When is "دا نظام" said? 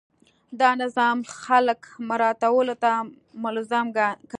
0.59-1.17